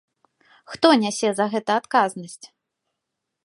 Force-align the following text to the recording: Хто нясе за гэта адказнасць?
Хто 0.71 0.87
нясе 1.03 1.29
за 1.39 1.45
гэта 1.53 1.71
адказнасць? 1.81 2.45